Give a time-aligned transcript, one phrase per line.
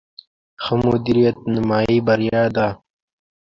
[0.63, 2.67] ښه مدیریت، نیمایي بریا ده